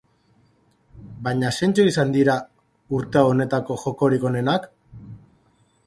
[1.27, 2.39] Baina zeintzuk izan dira
[3.01, 4.71] urte honetako jokorik onenak?